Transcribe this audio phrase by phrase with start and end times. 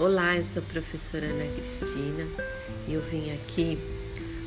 [0.00, 2.26] Olá, eu sou a professora Ana Cristina
[2.88, 3.78] e eu vim aqui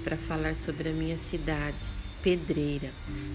[0.04, 1.78] para falar sobre a minha cidade,
[2.24, 2.90] Pedreira.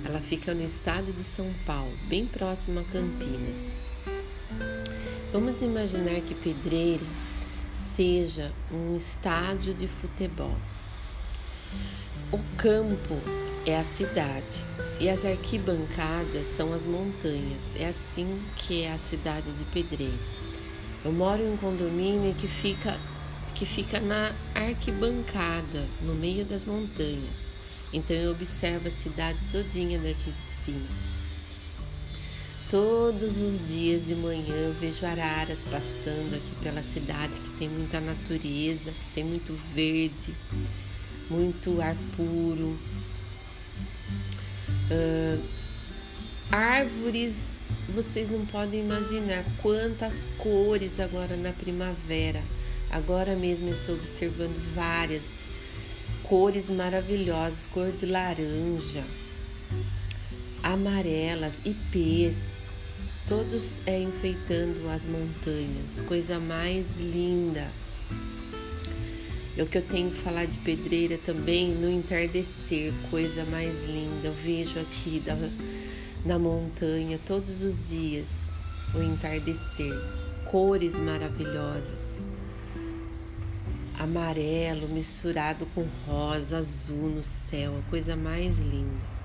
[0.04, 3.78] Ela fica no estado de São Paulo, bem próximo a Campinas.
[5.32, 7.06] Vamos imaginar que Pedreira
[7.72, 10.56] seja um estádio de futebol.
[12.32, 13.14] O campo
[13.64, 14.64] é a cidade
[14.98, 17.76] e as arquibancadas são as montanhas.
[17.76, 20.47] É assim que é a cidade de Pedreira.
[21.04, 22.98] Eu moro em um condomínio que fica
[23.54, 27.56] que fica na arquibancada, no meio das montanhas.
[27.92, 30.86] Então eu observo a cidade todinha daqui de cima.
[32.70, 37.98] Todos os dias de manhã eu vejo araras passando aqui pela cidade que tem muita
[37.98, 40.32] natureza, tem muito verde,
[41.28, 42.78] muito ar puro.
[44.90, 45.42] Uh,
[46.50, 47.52] árvores,
[47.88, 52.42] vocês não podem imaginar quantas cores agora na primavera.
[52.90, 55.48] Agora mesmo estou observando várias
[56.22, 59.04] cores maravilhosas, cor de laranja,
[60.62, 62.64] amarelas, ipês,
[63.26, 67.66] todos é enfeitando as montanhas, coisa mais linda.
[69.56, 74.28] É o que eu tenho que falar de pedreira também no entardecer, coisa mais linda.
[74.28, 75.34] Eu vejo aqui da,
[76.24, 78.48] na montanha todos os dias
[78.94, 79.92] o entardecer,
[80.44, 82.28] cores maravilhosas.
[83.98, 89.18] Amarelo misturado com rosa, azul no céu, a coisa mais linda.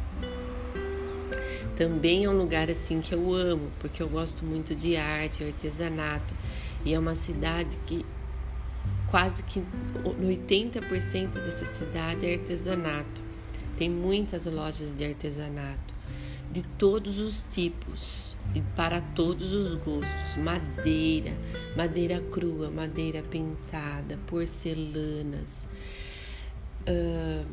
[1.76, 6.36] Também é um lugar assim que eu amo, porque eu gosto muito de arte, artesanato,
[6.84, 8.06] e é uma cidade que
[9.10, 9.64] quase que
[10.04, 13.22] 80% dessa cidade é artesanato.
[13.78, 15.93] Tem muitas lojas de artesanato
[16.54, 21.34] de todos os tipos e para todos os gostos: madeira,
[21.76, 25.68] madeira crua, madeira pintada, porcelanas,
[26.88, 27.46] uh,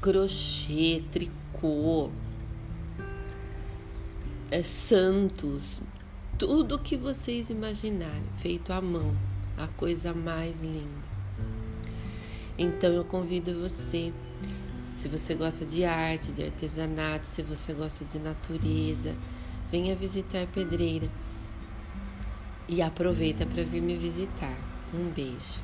[0.00, 2.10] crochê, tricô,
[4.52, 5.80] é, santos,
[6.38, 9.14] tudo que vocês imaginarem, feito à mão
[9.58, 11.10] a coisa mais linda.
[12.56, 14.12] Então eu convido você,
[15.00, 19.16] se você gosta de arte, de artesanato, se você gosta de natureza,
[19.72, 21.08] venha visitar Pedreira
[22.68, 24.54] e aproveita para vir me visitar.
[24.92, 25.58] Um beijo.